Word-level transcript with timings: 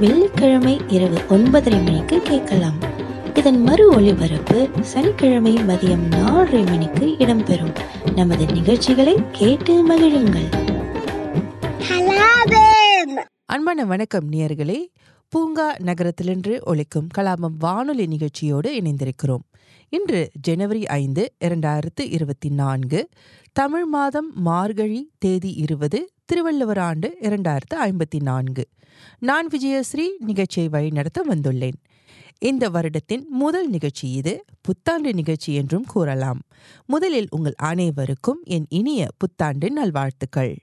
வெள்ளிக்கிழமை 0.00 0.80
இரவு 0.88 1.18
ஒன்பதரை 1.28 1.84
மணிக்கு 1.84 2.20
கேட்கலாம். 2.22 2.78
இதன் 3.34 3.62
மறு 3.62 3.88
ஒளிபரப்பு 3.88 4.68
சனிக்கிழமை 4.80 5.56
மதியம் 5.56 6.04
நாலரை 6.10 6.66
மணிக்கு 6.66 7.06
இடம்பெறும். 7.06 7.74
நமது 8.14 8.46
நிகழ்ச்சிகளை 8.46 9.14
கேட்டு 9.32 9.88
மகிழுங்கள். 9.88 10.48
அன்பான 13.44 13.84
வணக்கம் 13.84 14.32
நேயர்களே. 14.32 14.78
பூங்கா 15.28 15.74
நகரத்திலின்று 15.74 16.60
ஒழிக்கும் 16.66 17.08
கலாபம் 17.18 17.56
வானொலி 17.58 18.06
நிகழ்ச்சியோடு 18.06 18.80
இணைந்திருக்கிறோம். 18.80 19.44
இன்று 19.88 20.30
ஜனவரி 20.40 20.86
ஐந்து 20.86 21.32
இரண்டாயிரத்து 21.44 22.00
இருபத்தி 22.00 22.48
நான்கு 22.48 23.08
தமிழ் 23.52 23.84
மாதம் 23.84 24.30
மார்கழி 24.34 25.10
தேதி 25.18 25.52
இருபது 25.52 26.08
திருவள்ளுவர் 26.28 26.78
ஆண்டு 26.78 27.16
இரண்டாயிரத்து 27.20 27.74
ஐம்பத்தி 27.74 28.22
நான்கு. 28.22 28.68
நான் 29.18 29.48
விஜயஸ்ரீ 29.48 30.06
நிகழ்ச்சியை 30.18 30.68
வழிநடத்த 30.68 31.24
வந்துள்ளேன். 31.28 31.78
இந்த 32.38 32.70
வருடத்தின் 32.70 33.24
முதல் 33.28 33.68
நிகழ்ச்சி 33.68 34.10
இது. 34.10 34.44
புத்தாண்டு 34.60 35.14
நிகழ்ச்சி 35.14 35.54
என்றும் 35.54 35.84
கூறலாம். 35.84 36.40
முதலில் 36.86 37.26
உங்கள் 37.30 37.54
அனைவருக்கும் 37.56 38.40
என் 38.44 38.66
இனிய 38.68 39.08
புத்தாண்டு 39.18 39.70
நல்வாழ்த்துக்கள். 39.70 40.58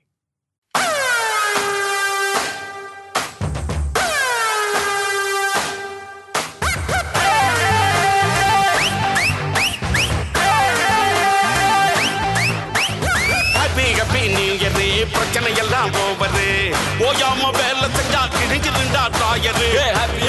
Yeah. 19.38 20.25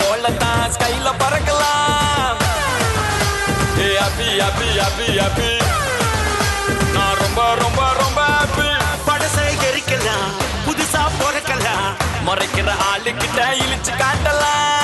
போலத்தான் 0.00 0.64
ஸ்கைல 0.76 1.08
பறக்கலாம் 1.22 2.38
ஏ 3.84 3.88
ஹாப்பி 4.00 4.28
ஹாப்பி 4.42 4.68
ஹாப்பி 4.80 5.08
ஹாப்பி 5.20 5.50
நான் 6.96 7.18
ரொம்ப 7.22 7.40
ரொம்ப 7.62 7.82
ரொம்ப 8.02 8.20
ஹாப்பி 8.36 8.68
படசை 9.08 9.46
எரிக்கலாம் 9.68 10.30
புதுசா 10.66 11.04
பிறக்கலாம். 11.20 11.88
மறைக்கிற 12.26 12.70
ஆளுகிட்ட 12.90 13.40
இழிச்சு 13.62 13.92
காட்டலாம். 14.02 14.79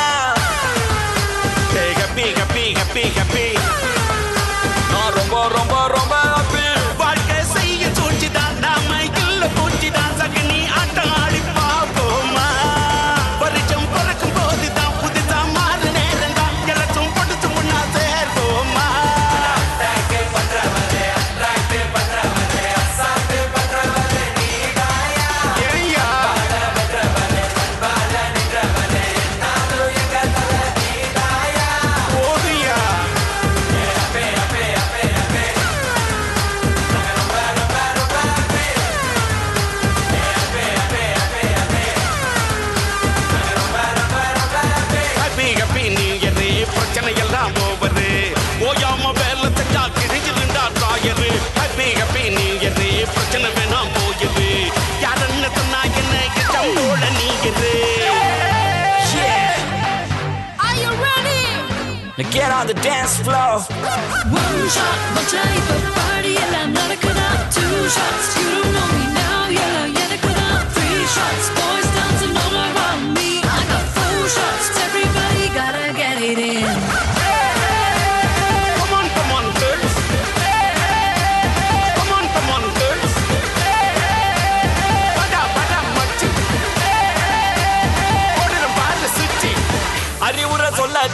Now 62.19 62.31
get 62.31 62.50
on 62.50 62.66
the 62.66 62.72
dance 62.72 63.19
floor. 63.19 63.60
One 63.60 64.69
shot, 64.71 64.99
one 65.16 65.27
type 65.27 65.71
of 65.71 65.94
party, 65.94 66.34
and 66.38 66.56
I'm 66.56 66.72
not 66.72 66.91
a 66.91 66.97
cut 66.97 67.15
out. 67.15 67.53
Two 67.53 67.88
shots, 67.91 68.38
you 68.38 68.62
don't 68.62 68.72
know 68.72 68.99
me. 68.99 69.06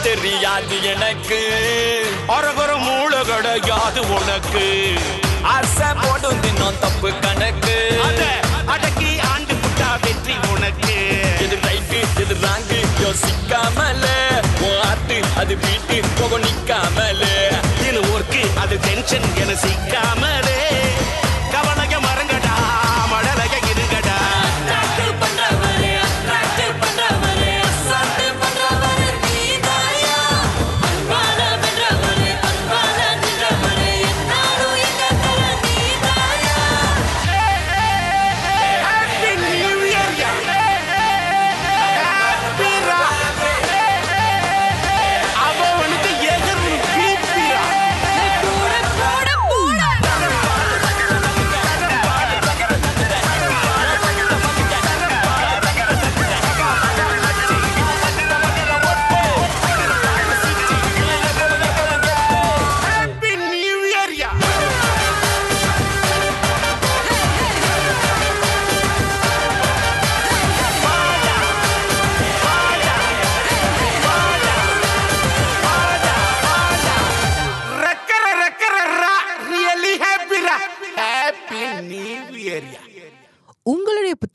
தெரியாது 0.01 0.83
எனக்கு. 0.83 1.41
அரகர 2.27 2.77
மூளை 2.77 3.19
கிடையாது 3.21 4.01
உனக்கு. 4.09 4.97
ஆசை 5.41 5.87
போடும் 6.01 6.39
தினம் 6.39 6.79
தப்பு 6.79 7.19
கணக்கு. 7.19 8.01
அடக்கி 8.65 9.19
ஆண்டு 9.19 9.53
புட்டா 9.53 9.99
வெற்றி 10.01 10.35
உனக்கு. 10.53 10.97
எது 11.39 11.55
ரைட்டு 11.55 11.99
எது 12.21 12.37
ராங்கு 12.43 12.79
யோசிக்காமல. 13.03 14.05
ஆட்டு 14.89 15.21
அது 15.37 15.57
வீட்டு 15.57 16.07
போக 16.19 16.37
நிக்காமலே. 16.37 17.35
இது 17.87 18.01
ஒர்க்கு 18.01 18.57
அது 18.59 18.77
டென்ஷன் 18.77 19.35
என 19.35 19.51
சிக்காமலே. 19.51 20.72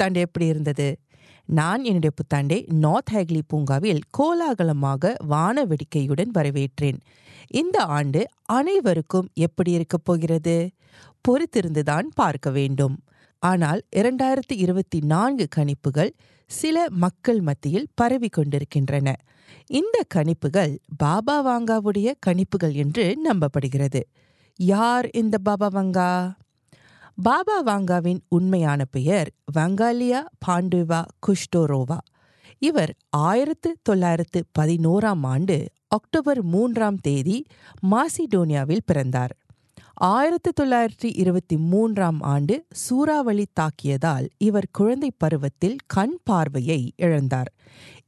புத்தாண்டு 0.09 0.21
எப்படி 0.21 0.47
இருந்தது? 0.47 0.99
நான் 1.45 1.85
என்னுடைய 1.85 2.15
புத்தாண்டை 2.17 2.73
நார்த் 2.73 3.13
ஹேக்லி 3.13 3.41
பூங்காவில் 3.47 4.01
கோலாகலமாக 4.11 5.15
வான 5.27 5.65
வெடிக்கையுடன் 5.65 6.31
வரவேற்றேன். 6.35 6.99
இந்த 7.47 7.83
ஆண்டு 7.83 8.27
அனைவருக்கும் 8.45 9.29
எப்படி 9.35 9.71
இருக்கப் 9.71 10.05
போகிறது? 10.05 10.71
பொறுத்திருந்துதான் 11.29 12.07
பார்க்க 12.15 12.51
வேண்டும். 12.51 12.97
ஆனால் 13.39 13.81
இரண்டாயிரத்தி 13.97 14.57
இருபத்தி 14.57 15.01
நான்கு 15.01 15.47
கணிப்புகள் 15.57 16.11
சில 16.47 16.87
மக்கள் 16.91 17.41
மத்தியில் 17.41 17.89
பரவி 17.95 18.29
கொண்டிருக்கின்றன. 18.29 19.17
இந்த 19.67 20.05
கணிப்புகள் 20.15 20.79
பாபா 20.97 21.37
வாங்காவுடைய 21.47 22.13
கணிப்புகள் 22.27 22.73
என்று 22.73 23.19
நம்பப்படுகிறது. 23.25 24.03
யார் 24.57 25.11
இந்த 25.11 25.39
பாபா 25.39 25.67
வாங்கா? 25.67 26.37
பாபா 27.23 27.65
வாங்காவின் 27.65 28.19
உண்மையான 28.29 28.85
பெயர் 28.85 29.31
வங்காலியா 29.59 30.21
பாண்டுவா 30.47 31.05
குஷ்டோரோவா. 31.27 31.99
இவர் 32.59 32.95
ஆயிரத்து 33.11 33.77
தொள்ளாயிரத்து 33.83 34.45
பதினோராம் 34.59 35.19
ஆண்டு 35.23 35.67
அக்டோபர் 35.89 36.43
மூன்றாம் 36.43 36.97
தேதி 36.97 37.47
மாசிடோனியாவில் 37.91 38.87
பிறந்தார். 38.87 39.37
ஆயிரத்து 39.95 40.53
தொள்ளாயிரத்தி 40.61 41.11
இருபத்தி 41.15 41.57
மூன்றாம் 41.57 42.21
ஆண்டு 42.21 42.65
சூறாவளி 42.71 43.47
தாக்கியதால் 43.61 44.29
இவர் 44.39 44.69
குழந்தை 44.73 45.13
பருவத்தில் 45.17 45.79
கண் 45.87 46.19
பார்வையை 46.25 46.93
இழந்தார். 47.03 47.51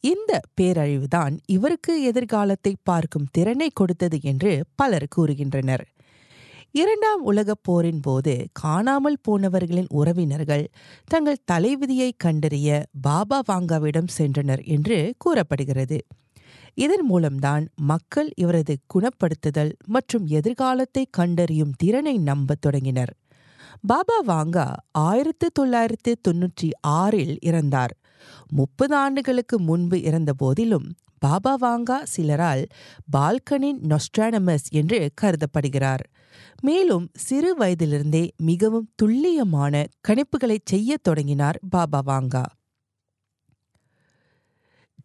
இந்த 0.01 0.41
பேரழிவுதான் 0.61 1.39
இவருக்கு 1.47 2.03
எதிர்காலத்தை 2.03 2.77
பார்க்கும் 2.83 3.31
திறனை 3.31 3.71
கொடுத்தது 3.75 4.19
என்று 4.23 4.65
பலர் 4.75 5.09
கூறுகின்றனர். 5.17 5.85
இரண்டாம் 6.75 7.23
உலகப் 7.23 7.63
போரின் 7.63 8.01
போது 8.01 8.47
காணாமல் 8.53 9.17
போனவர்களின் 9.29 9.89
உறவினர்கள் 9.89 10.65
தங்கள் 11.05 11.45
தலைவிதியை 11.45 12.13
கண்டறிய 12.17 12.85
பாபா 13.01 13.39
வாங்காவிடம் 13.53 14.11
சென்றனர் 14.19 14.63
என்று 14.65 14.99
கூறப்படுகிறது. 15.19 15.99
இதன் 16.75 17.05
மூலம்தான் 17.05 17.65
மக்கள் 17.83 18.31
இவரது 18.37 18.77
குணப்படுத்துதல் 18.95 19.73
மற்றும் 19.87 20.27
எதிர்காலத்தை 20.27 21.07
கண்டறியும் 21.11 21.75
திறனை 21.77 22.19
நம்பத் 22.19 22.61
தொடங்கினர். 22.61 23.13
பாபா 23.87 24.19
வாங்கா 24.27 24.67
ஆயிரத்து 24.91 25.47
தொள்ளாயிரத்து 25.53 26.15
தொன்னூற்றி 26.29 26.71
ஆறில் 26.81 27.37
இறந்தார். 27.45 27.95
முப்பது 28.51 28.95
ஆண்டுகளுக்கு 28.95 29.59
முன்பு 29.61 30.03
இறந்த 30.03 30.33
போதிலும் 30.33 30.89
பாபா 31.19 31.55
வாங்கா 31.61 31.99
சிலரால் 32.17 32.65
பால்கனின் 33.17 33.81
நொஸ்ட்ரானமஸ் 33.89 34.67
என்று 34.71 34.99
கருதப்படுகிறார். 35.21 36.05
மேலும் 36.61 37.11
சிறு 37.15 37.57
வயதிலிருந்தே 37.57 38.31
மிகவும் 38.37 38.93
துல்லியமான 38.95 39.87
கணிப்புகளை 40.09 40.59
செய்யத் 40.65 41.03
தொடங்கினார் 41.03 41.59
பாபா 41.71 42.03
வாங்கா. 42.07 42.45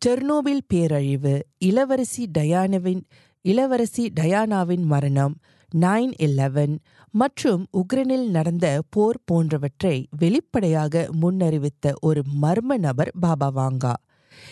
டெர்னோபில் 0.05 0.65
பேரழிவு 0.67 1.45
இளவரசி 1.57 2.29
டயானாவின் 2.37 3.01
இளவரசி 3.41 4.11
டயானாவின் 4.19 4.83
மரணம் 4.83 5.35
நைன் 5.75 6.13
எலவன் 6.19 6.77
மற்றும் 7.11 7.67
உக்ரைனில் 7.71 8.29
நடந்த 8.29 8.81
போர் 8.89 9.19
போன்றவற்றை 9.25 10.07
வெளிப்படையாக 10.17 11.09
முன்னறிவித்த 11.21 11.93
ஒரு 12.01 12.23
மர்ம 12.41 12.77
நபர் 12.77 13.11
பாபா 13.19 13.47
வாங்கா. 13.47 13.93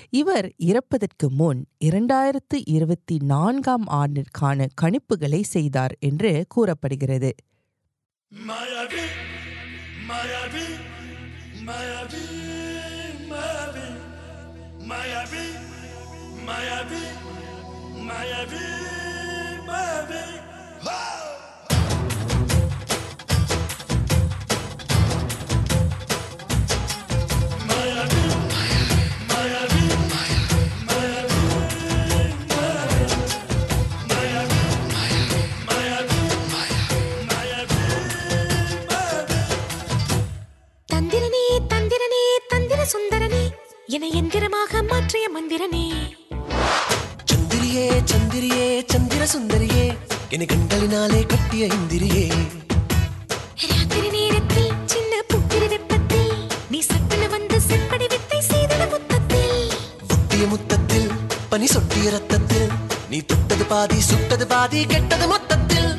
இவர் 0.10 0.54
இறப்பதற்கு 0.58 1.30
முன் 1.30 1.66
இரண்டாயிரத்து 1.86 2.62
இருபத்தி 2.66 3.18
நான்காம் 3.24 3.86
ஆண்டிற்கான 3.92 4.68
கணிப்புகளை 4.82 5.42
செய்தார் 5.42 5.96
என்று 6.00 6.46
கூறப்படுகிறது. 6.48 7.36
மாயாவி 8.32 9.06
மாயாவி 10.08 10.66
மாயாவி 11.68 12.24
சுந்தரனே 42.92 43.44
என்னை 43.88 44.10
எந்திரமாக 44.20 44.82
மாற்றிய 44.90 45.26
மந்திரனே. 45.36 45.84
சந்திரியே 47.32 47.86
சந்திரியே 48.12 48.66
சந்திர 48.86 49.28
சுந்தரியே 49.34 49.86
என்னை 50.30 50.48
கண்களினாலே 50.48 51.22
கட்டிய 51.26 51.66
இந்திரியே. 51.78 52.26
ராத்திரி 53.70 54.10
நேரத்தில் 54.10 54.72
சின்ன 54.86 55.22
புத்திரி 55.32 55.68
வெப்பத்தில் 55.74 56.34
நீ 56.70 56.82
சட்டன 56.90 57.30
வந்து 57.30 57.60
செப்படி 57.70 58.08
வித்தை 58.14 58.40
முத்தத்தில் 58.94 59.70
முத்திய 60.10 60.48
முத்தத்தில் 60.48 61.10
பனி 61.50 61.66
சொட்டிய 61.66 62.10
ரத்தத்தில் 62.10 62.70
நீ 63.10 63.20
தொட்டது 63.22 63.66
பாதி 63.66 64.00
சுட்டது 64.02 64.48
பாதி 64.48 64.86
கெட்டது 64.86 65.28
மொத்தத்தில். 65.28 65.90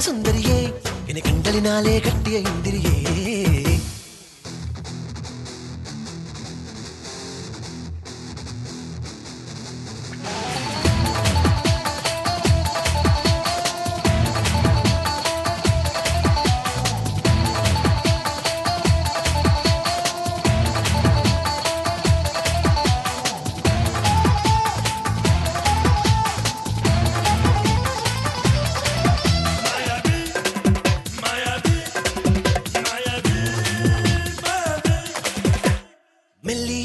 சுந்தரியே 0.00 0.72
என்னை 1.06 1.22
கண்களினாலே 1.22 2.00
கட்டிய 2.00 2.38
இந்திரியே. 2.38 3.07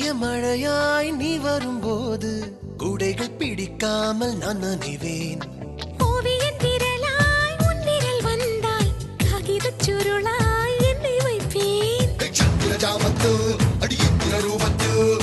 பெய்ய 0.04 0.26
மழையாய் 0.26 1.16
நீ 1.16 1.38
வரும்போது 1.38 2.32
குடைகள் 2.78 3.30
பிடிக்காமல் 3.30 4.38
நான் 4.38 4.64
நனைவேன். 4.64 5.40
சுருளாய் 9.86 10.76
என்னை 10.82 11.18
வைப்பேன். 11.24 12.18
ரூபத்து 14.42 15.18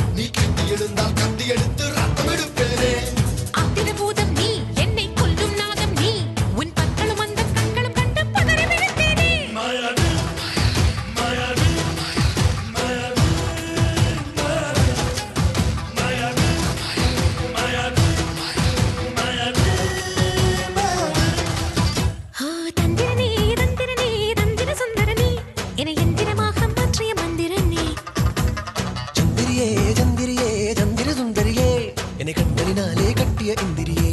കെട്ടിയ 33.01 33.13
കെട്ടിയ 33.19 33.53
ഇന്ദ്രിയേ 33.65 34.09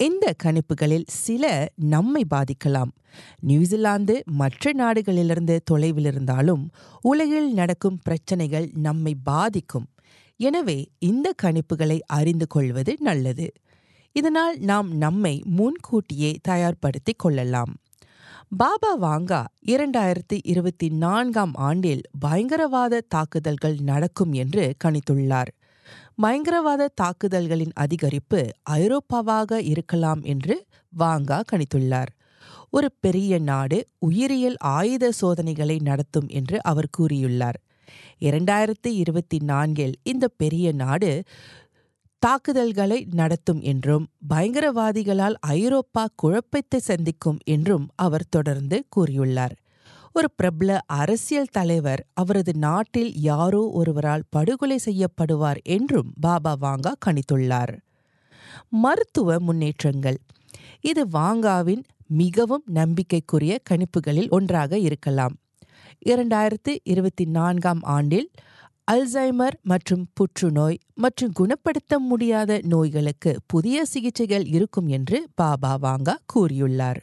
இந்த 0.00 0.32
கணிப்புகளில் 0.44 1.04
சில 1.06 1.72
நம்மை 1.74 2.22
பாதிக்கலாம். 2.34 2.90
நியூசிலாந்து 3.40 4.22
மற்ற 4.40 4.72
நாடுகளிலிருந்து 4.72 5.56
தொலைவில் 5.64 6.04
இருந்தாலும் 6.04 6.64
உலகில் 7.02 7.52
நடக்கும் 7.52 8.00
பிரச்சனைகள் 8.02 8.66
நம்மை 8.86 9.14
பாதிக்கும். 9.30 9.86
எனவே 10.40 10.78
இந்த 10.98 11.34
கணிப்புகளை 11.42 12.00
அறிந்து 12.18 12.46
கொள்வது 12.46 12.94
நல்லது. 13.00 13.46
இதனால் 14.18 14.56
நாம் 14.58 14.96
நம்மை 14.96 15.42
முன்கூட்டியே 15.44 16.30
தயார்படுத்திக் 16.48 17.18
கொள்ளலாம். 17.18 17.72
பாபா 18.48 18.90
வாங்கா 18.96 19.40
இரண்டாயிரத்தி 19.66 20.38
இருபத்தி 20.42 20.88
நான்காம் 20.88 21.54
ஆண்டில் 21.54 22.00
பயங்கரவாத 22.20 23.02
தாக்குதல்கள் 23.08 23.76
நடக்கும் 23.80 24.32
என்று 24.32 24.74
கணித்துள்ளார். 24.84 25.50
பயங்கரவாத 26.14 26.90
தாக்குதல்களின் 26.94 27.72
அதிகரிப்பு 27.80 28.40
ஐரோப்பாவாக 28.70 29.60
இருக்கலாம் 29.64 30.22
என்று 30.22 30.66
வாங்கா 30.98 31.42
கணித்துள்ளார். 31.52 32.12
ஒரு 32.70 32.88
பெரிய 33.00 33.38
நாடு 33.38 33.86
உயிரியல் 33.98 34.56
ஆயுத 34.58 35.12
சோதனைகளை 35.12 35.78
நடத்தும் 35.82 36.28
என்று 36.28 36.62
அவர் 36.62 36.94
கூறியுள்ளார். 36.98 37.60
இரண்டாயிரத்தி 38.20 38.92
இருபத்தி 38.94 39.38
நான்கில் 39.38 39.94
இந்த 40.02 40.28
பெரிய 40.28 40.72
நாடு 40.72 41.22
தாக்குதல்களை 42.26 43.06
நடத்தும் 43.12 43.60
என்றும் 43.60 44.04
பயங்கரவாதிகளால் 44.30 45.36
ஐரோப்பா 45.40 46.04
குழப்பத்தை 46.14 46.78
சந்திக்கும் 46.80 47.38
என்றும் 47.44 47.86
அவர் 47.96 48.28
தொடர்ந்து 48.28 48.76
கூறியுள்ளார். 48.96 49.54
ஒரு 50.12 50.28
பிரபல 50.36 50.78
அரசியல் 50.86 51.52
தலைவர் 51.52 52.02
அவரது 52.14 52.52
நாட்டில் 52.56 53.12
யாரோ 53.20 53.70
ஒருவரால் 53.72 54.26
படுகொலை 54.30 54.78
செய்யப்படுவார் 54.84 55.60
என்றும் 55.62 56.12
பாபா 56.20 56.52
வாங்கா 56.60 56.92
கணித்துள்ளார். 57.06 57.74
மருத்துவ 58.68 59.38
முன்னேற்றங்கள். 59.40 60.18
இது 60.80 61.04
வாங்காவின் 61.08 61.82
மிகவும் 62.06 62.64
நம்பிக்கைக்குரிய 62.74 63.54
கணிப்புகளில் 63.70 64.30
ஒன்றாக 64.30 64.78
இருக்கலாம். 64.78 65.36
இரண்டாயிரத்து 66.06 66.72
இருபத்தி 66.82 67.24
நான்காம் 67.24 67.80
ஆண்டில் 67.82 68.28
அல்சைமர் 68.92 69.56
மற்றும் 69.62 70.04
புற்றுநோய் 70.14 70.78
மற்றும் 70.94 71.32
குணப்படுத்த 71.32 71.98
முடியாத 71.98 72.60
நோய்களுக்கு 72.62 73.36
புதிய 73.46 73.84
சிகிச்சைகள் 73.84 74.44
இருக்கும் 74.46 74.88
என்று 74.88 75.18
பாபா 75.34 75.72
வாங்கா 75.76 76.14
கூறியுள்ளார். 76.34 77.00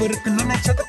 அவருக்கு 0.00 0.30
நினைச்சது 0.30 0.82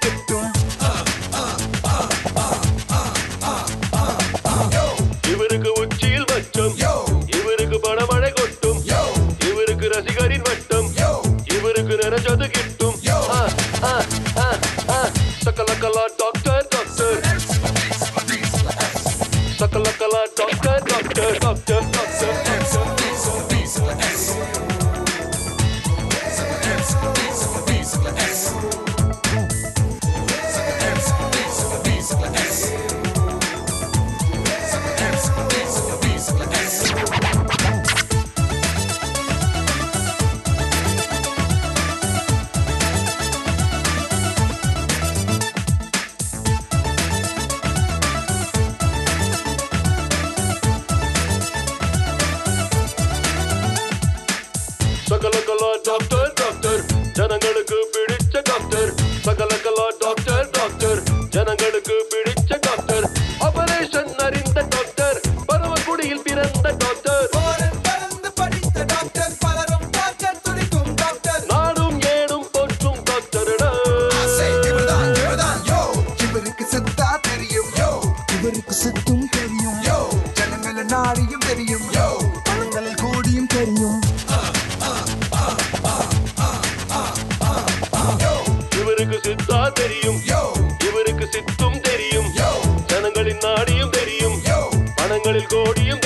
കണ്ണുകളിൽ 95.32 95.48
കോടിയും 95.48 96.01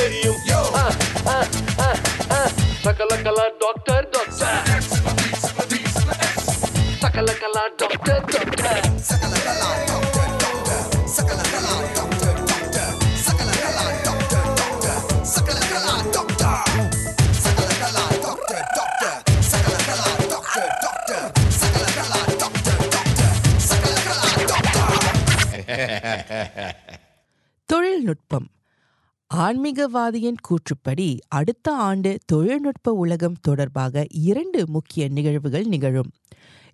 ஆன்மீகவாதியின் 29.45 30.35
கூற்றுப்படி 30.41 31.19
அடுத்த 31.27 31.71
ஆண்டு 31.71 32.17
தொழில்நுட்ப 32.25 32.91
உலகம் 32.91 33.35
தொடர்பாக 33.41 34.05
இரண்டு 34.09 34.69
முக்கிய 34.69 35.07
நிகழ்வுகள் 35.07 35.65
நிகழும். 35.65 36.11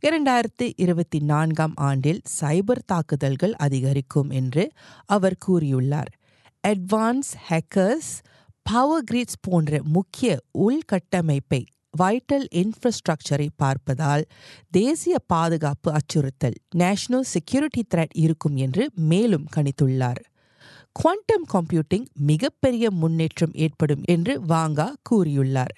இரண்டாயிரத்தி 0.08 0.74
இருபத்தி 0.76 1.20
நான்காம் 1.20 1.74
ஆண்டில் 1.76 2.22
சைபர் 2.42 2.84
தாக்குதல்கள் 2.86 3.54
அதிகரிக்கும் 3.54 4.30
என்று 4.30 4.72
அவர் 5.06 5.38
கூறியுள்ளார். 5.48 6.12
அட்வான்ஸ் 6.68 7.32
ஹேக்கர்ஸ் 7.50 8.12
பவர் 8.62 9.04
கிரிட்ஸ் 9.12 9.42
போன்ற 9.42 9.80
முக்கிய 9.84 10.40
உள்கட்டமைப்பை 10.58 11.66
வைட்டல் 11.98 12.48
இன்ஃப்ராஸ்ட்ரக்சரை 12.56 13.48
பார்ப்பதால் 13.64 14.24
தேசிய 14.72 15.20
பாதுகாப்பு 15.20 15.92
அச்சுறுத்தல் 15.92 16.56
நேஷனல் 16.76 17.24
செக்யூரிட்டி 17.24 17.86
த்ரெட் 17.96 18.14
இருக்கும் 18.14 18.56
என்று 18.56 18.92
மேலும் 18.96 19.48
கணித்துள்ளார். 19.56 20.22
குவாண்டம் 20.94 21.46
கம்ப்யூட்டிங் 21.54 22.06
மிகப்பெரிய 22.14 22.92
முன்னேற்றம் 22.92 23.54
ஏற்படும் 23.54 24.02
என்று 24.06 24.42
வாங்கா 24.42 24.94
கூறியுள்ளார். 25.10 25.76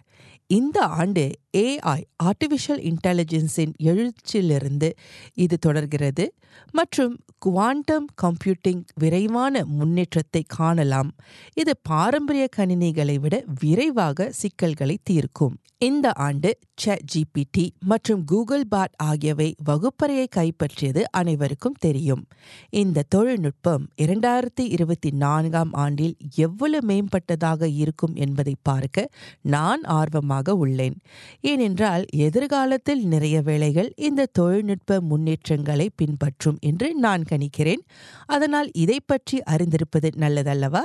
இந்த 0.48 0.82
ஆண்டு 0.82 1.24
ஏஐ 1.58 2.02
ஆர்டிஃபிஷியல் 2.24 2.96
இன்டெலிஜென்ஸின் 3.08 3.74
எழுச்சிலிருந்து 3.84 4.92
இது 5.34 5.58
தொடர்கிறது. 5.58 6.34
மற்றும் 6.72 7.20
குவாண்டம் 7.38 8.06
கம்ப்யூட்டிங் 8.22 8.84
விரைவான 8.96 9.66
முன்னேற்றத்தை 9.66 10.44
காணலாம். 10.48 11.12
இது 11.54 11.78
பாரம்பரிய 11.82 12.50
கணினிகளை 12.58 13.20
விட 13.20 13.44
விரைவாக 13.60 14.32
சிக்கல்களை 14.32 14.98
தீர்க்கும். 15.04 15.58
இந்த 15.78 16.12
ஆண்டு 16.14 16.60
chat 16.84 17.00
ஜிபிடி 17.14 17.70
மற்றும் 17.80 18.26
கூகுள் 18.26 18.68
பாட் 18.68 18.94
ஆகியவை 18.98 19.56
வகுப்பறையை 19.70 20.28
கைப்பற்றியது 20.36 21.02
அனைவருக்கும் 21.12 21.76
தெரியும். 21.80 22.28
இந்த 22.70 23.04
தொழில்நுட்பம் 23.10 23.88
இரண்டாயிரத்தி 24.02 24.62
இருபத்தி 24.62 25.12
நான்காம் 25.12 25.74
ஆண்டில் 25.74 26.16
எவ்வளவு 26.36 26.88
மேம்பட்டதாக 26.88 27.76
இருக்கும் 27.76 28.16
என்பதை 28.16 28.56
பார்க்க 28.62 29.10
நான் 29.42 29.82
ஆர்வமாக 29.84 30.56
உள்ளேன். 30.56 30.96
ஏனென்றால் 31.46 32.06
எதிர்காலத்தில் 32.16 33.06
நிறைய 33.06 33.42
வேளைகள் 33.42 33.94
இந்த 33.98 34.26
தொழில்நுட்ப 34.26 35.00
முன்னேற்றங்களை 35.00 35.90
பின்பற்றும் 35.96 36.58
என்று 36.62 36.96
நான் 36.96 37.24
கணிக்கிறேன். 37.32 37.82
அதனால் 38.26 38.72
இதை 38.74 39.00
பற்றி 39.06 39.42
அறிந்திருப்பது 39.52 40.06
நல்லதல்லவா? 40.20 40.82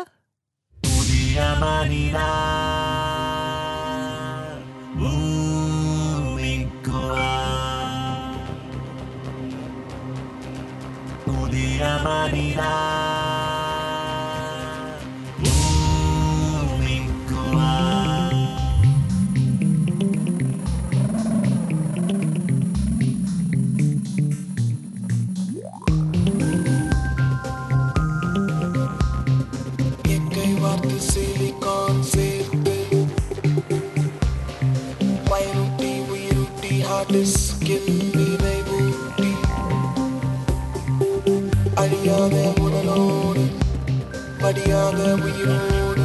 புதிய 0.81 1.47
மனிதா. 1.61 2.57
அழியாத 41.79 42.53
உடலோடு 42.61 43.45
படியாத 44.39 44.97
உயிரோடு. 44.97 46.05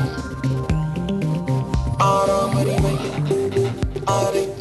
ஆறாம் 1.97 2.55
அறிவை 2.55 2.95
ஆரை 4.05 4.52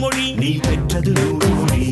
மொழி. 0.00 0.32
நீ 0.32 0.56
பெற்றது 0.56 1.10
நூறு 1.10 1.48
மொழி. 1.48 1.90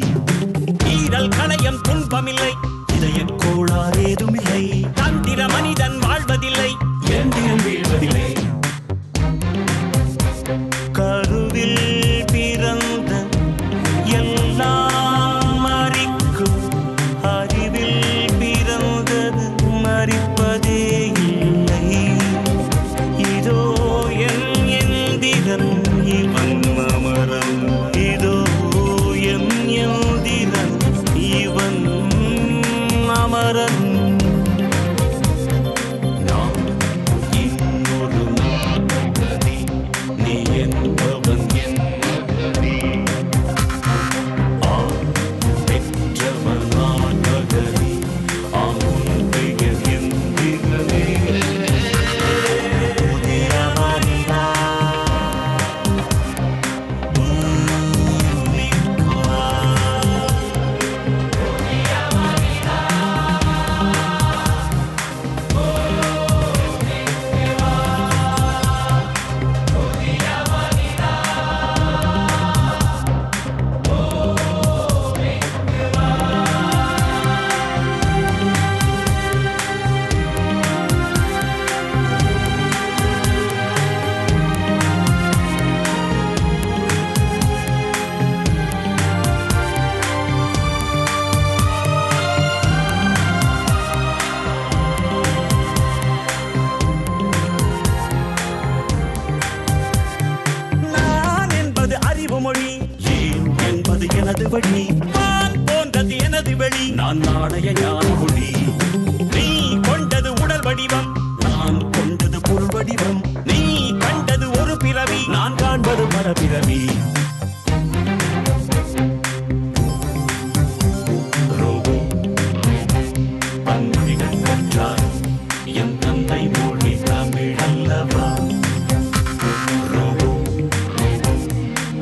ஈரல் 0.85 1.29
களையம் 1.29 1.81
துன்பமில்லை. 1.89 2.53
இதய 2.95 3.25
கோளாறு 3.37 4.05
ஏதுமில்லை. 4.05 4.87
தந்திர 4.95 5.49
மனிதன் 5.49 5.99
வாழ்வதில்லை. 5.99 6.77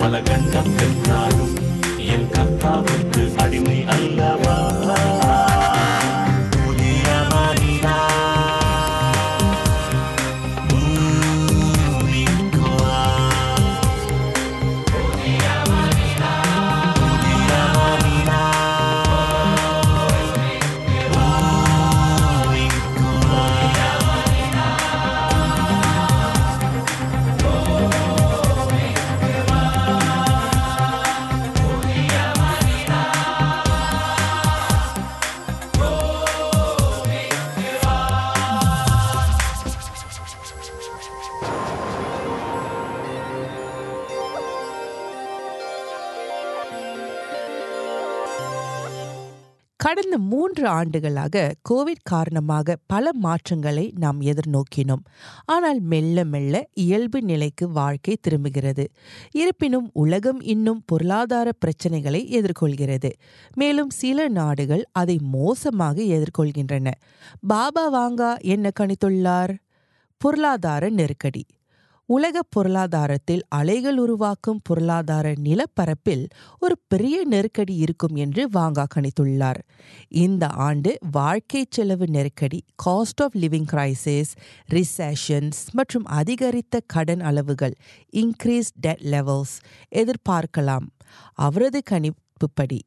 பல 0.08 0.18
கண்டம் 0.20 0.74
பெற்றாலும் 0.76 1.54
என் 2.06 2.28
கத்தாவுக்கு 2.30 3.22
அடிமை 3.36 3.78
அல்லவா? 3.86 4.54
கடந்த 49.86 50.18
மூன்று 50.18 50.66
ஆண்டுகளாக 50.66 51.54
கோவிட் 51.70 52.02
காரணமாக 52.02 52.76
பல 52.86 53.10
மாற்றங்களை 53.12 53.92
நாம் 53.96 54.20
எதிர்நோக்கினோம். 54.20 55.04
ஆனால் 55.44 55.80
மெல்ல 55.80 56.24
மெல்ல 56.24 56.68
இயல்பு 56.72 57.22
நிலைக்கு 57.22 57.70
வாழ்க்கை 57.70 58.16
திரும்புகிறது. 58.20 58.88
இருப்பினும் 59.30 59.90
உலகம் 59.92 60.40
இன்னும் 60.40 60.82
பொருளாதார 60.86 61.50
பிரச்சனைகளை 61.66 62.30
எதிர்கொள்கிறது. 62.38 63.12
மேலும் 63.54 63.90
சில 63.90 64.28
நாடுகள் 64.28 64.84
அதை 64.92 65.18
மோசமாக 65.22 66.02
எதிர்கொள்கின்றன. 66.02 66.90
பாபா 67.40 67.92
வாங்கா 67.94 68.40
என்ன 68.40 68.70
கணித்துள்ளார்? 68.80 69.54
பொருளாதார 70.16 70.88
நெருக்கடி. 70.88 71.46
உலக 72.08 72.42
பொருளாதாரத்தில் 72.42 73.42
அலைகள் 73.48 73.96
உருவாக்கும் 73.98 74.60
பொருளாதார 74.62 75.32
நிலப்பரப்பில் 75.32 76.28
ஒரு 76.58 76.78
பெரிய 76.88 77.24
நெருக்கடி 77.24 77.74
இருக்கும் 77.74 78.14
என்று 78.14 78.48
வாங்கா 78.48 78.84
கணித்துள்ளார். 78.94 79.60
இந்த 80.08 80.46
ஆண்டு 80.46 80.98
வாழ்க்கை 81.10 81.64
செலவு 81.70 82.08
நெருக்கடி 82.08 82.60
cost 82.84 83.22
of 83.22 83.36
living 83.36 83.66
crisis 83.72 84.32
recessions 84.74 85.60
மற்றும் 85.72 86.04
அதிகரித்த 86.04 86.80
கடன் 86.86 87.20
அளவுகள் 87.20 87.74
இன்க்ரீஸ் 88.12 88.70
டெட் 88.74 89.02
லெவல்ஸ் 89.02 89.56
எதிர்பார்க்கலாம். 89.94 90.86
அவரது 91.32 91.82
கணிப்புப்படி 91.90 92.80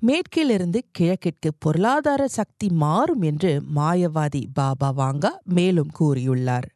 மேற்கிலிருந்து 0.00 0.80
கிழக்கிற்கு 0.98 1.48
பொருளாதார 1.58 2.28
சக்தி 2.28 2.68
மாறும் 2.70 3.22
என்று 3.22 3.62
மாயவாதி 3.74 4.42
பாபா 4.52 4.90
வாங்கா 4.90 5.30
மேலும் 5.44 5.90
கூறியுள்ளார். 6.00 6.68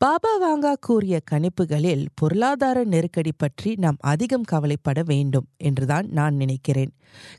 பாபா 0.00 0.30
வாங்கா 0.42 0.70
கூறிய 0.80 1.20
கணிப்புகளில் 1.30 2.02
பொருளாதார 2.14 2.78
நெருக்கடி 2.84 3.32
பற்றி 3.36 3.70
நாம் 3.74 3.96
அதிகம் 4.00 4.44
கவலைப்பட 4.52 5.02
வேண்டும் 5.02 5.46
என்றுதான் 5.56 6.06
நான் 6.08 6.34
நினைக்கிறேன். 6.34 6.92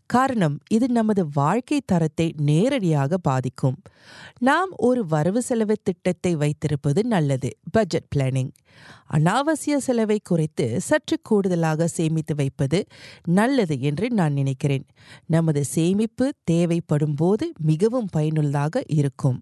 காரணம் 0.05 0.55
இது 0.69 0.87
நமது 0.89 1.23
வாழ்க்கை 1.33 1.79
தரத்தை 1.85 2.27
நேரடியாக 2.39 3.17
பாதிக்கும். 3.17 3.77
நாம் 4.39 4.71
ஒரு 4.77 5.05
வரவு 5.05 5.41
செலவு 5.41 5.75
திட்டத்தை 5.83 6.35
வைத்திருப்பது 6.35 7.03
நல்லது 7.03 7.51
பட்ஜெட் 7.71 8.09
பிளானிங் 8.15 8.51
அனாவசிய 9.09 9.77
செலவை 9.77 10.19
குறைத்து 10.23 10.81
சற்று 10.81 11.17
கூடுதலாக 11.21 11.87
சேமித்து 11.87 12.35
வைப்பது 12.35 12.79
நல்லது 13.39 13.77
என்று 13.81 14.07
நான் 14.11 14.33
நினைக்கிறேன். 14.33 14.85
நமது 15.27 15.63
சேமிப்பு 15.65 16.27
தேவைப்படும் 16.43 17.15
போது 17.15 17.47
மிகவும் 17.63 18.09
பயனுள்ளதாக 18.11 18.83
இருக்கும். 18.99 19.39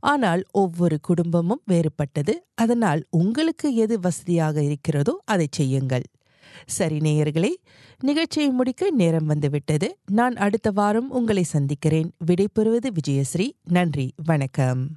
ஆனால் 0.00 0.44
ஒவ்வொரு 0.50 1.00
குடும்பமும் 1.00 1.62
வேறுபட்டது. 1.70 2.34
அதனால் 2.54 3.06
உங்களுக்கு 3.10 3.74
எது 3.74 4.00
வசதியாக 4.00 4.62
இருக்கிறதோ 4.62 5.22
அதை 5.24 5.46
செய்யுங்கள். 5.50 6.02
சரி 6.66 6.98
நேயர்களே 6.98 7.48
நிகழ்ச்சியை 8.00 8.50
முடிக்க 8.50 8.90
நேரம் 8.90 9.26
வந்துவிட்டது. 9.26 9.96
நான் 10.06 10.36
அடுத்த 10.36 10.70
வாரம் 10.70 11.10
உங்களை 11.10 11.42
சந்திக்கிறேன். 11.42 12.12
விடைபெறுவது 12.26 12.90
விஜயஸ்ரீ. 12.98 13.50
நன்றி. 13.64 14.12
வணக்கம். 14.24 14.88